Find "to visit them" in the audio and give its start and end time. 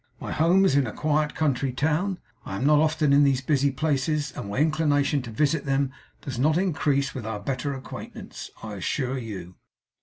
5.21-5.91